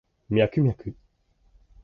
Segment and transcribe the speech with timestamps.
[0.31, 0.95] ミャクミャク